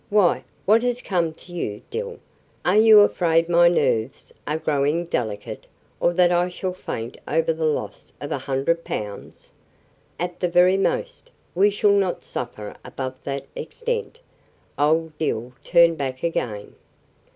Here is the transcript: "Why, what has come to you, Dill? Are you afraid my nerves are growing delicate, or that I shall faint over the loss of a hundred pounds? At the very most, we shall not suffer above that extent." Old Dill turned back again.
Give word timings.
"Why, 0.09 0.45
what 0.65 0.81
has 0.81 0.99
come 0.99 1.31
to 1.35 1.53
you, 1.53 1.83
Dill? 1.91 2.17
Are 2.65 2.75
you 2.75 3.01
afraid 3.01 3.47
my 3.47 3.67
nerves 3.67 4.33
are 4.47 4.57
growing 4.57 5.05
delicate, 5.05 5.67
or 5.99 6.11
that 6.15 6.31
I 6.31 6.49
shall 6.49 6.73
faint 6.73 7.19
over 7.27 7.53
the 7.53 7.67
loss 7.67 8.11
of 8.19 8.31
a 8.31 8.39
hundred 8.39 8.83
pounds? 8.83 9.51
At 10.19 10.39
the 10.39 10.49
very 10.49 10.75
most, 10.75 11.29
we 11.53 11.69
shall 11.69 11.91
not 11.91 12.23
suffer 12.25 12.75
above 12.83 13.13
that 13.25 13.45
extent." 13.55 14.19
Old 14.75 15.15
Dill 15.19 15.53
turned 15.63 15.99
back 15.99 16.23
again. 16.23 16.73